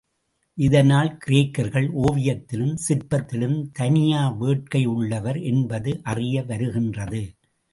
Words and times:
இதனால், 0.57 1.17
கிரேக்கர்கள் 1.25 1.87
ஒவியத்திலும் 2.01 2.73
சிற்பத்திலும் 2.87 3.69
தனியா 3.71 4.23
வேட்கையுள்ளவர் 4.39 5.39
என்பது 5.43 5.93
அறிய 6.03 6.43
வருகின்றது. 6.43 7.23